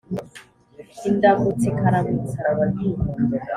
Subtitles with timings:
[1.09, 2.39] indamúts ikaramutsa